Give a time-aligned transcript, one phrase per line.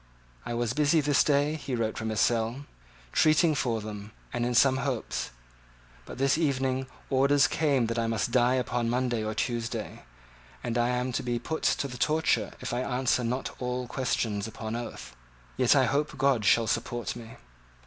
[0.47, 2.65] "I was busy this day," he wrote from his cell,
[3.11, 5.29] "treating for them, and in some hopes.
[6.07, 10.01] But this evening orders came that I must die upon Monday or Tuesday;
[10.63, 14.47] and I am to be put to the torture if I answer not all questions
[14.47, 15.15] upon oath.
[15.55, 17.37] Yet I hope God shall support me."